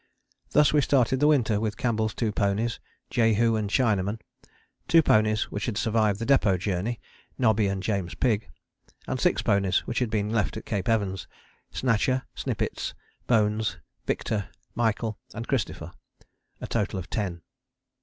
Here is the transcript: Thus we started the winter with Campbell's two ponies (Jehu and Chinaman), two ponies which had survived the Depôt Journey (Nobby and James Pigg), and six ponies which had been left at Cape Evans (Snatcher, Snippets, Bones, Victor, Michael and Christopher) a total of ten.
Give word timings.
Thus 0.49 0.73
we 0.73 0.81
started 0.81 1.19
the 1.19 1.27
winter 1.27 1.59
with 1.59 1.77
Campbell's 1.77 2.15
two 2.15 2.31
ponies 2.31 2.79
(Jehu 3.11 3.55
and 3.55 3.69
Chinaman), 3.69 4.19
two 4.87 5.03
ponies 5.03 5.51
which 5.51 5.67
had 5.67 5.77
survived 5.77 6.17
the 6.17 6.25
Depôt 6.25 6.57
Journey 6.57 6.99
(Nobby 7.37 7.67
and 7.67 7.83
James 7.83 8.15
Pigg), 8.15 8.49
and 9.07 9.19
six 9.19 9.43
ponies 9.43 9.85
which 9.85 9.99
had 9.99 10.09
been 10.09 10.31
left 10.31 10.57
at 10.57 10.65
Cape 10.65 10.89
Evans 10.89 11.27
(Snatcher, 11.69 12.23
Snippets, 12.33 12.95
Bones, 13.27 13.77
Victor, 14.07 14.49
Michael 14.73 15.19
and 15.35 15.47
Christopher) 15.47 15.91
a 16.59 16.65
total 16.65 16.97
of 16.97 17.07
ten. 17.07 17.43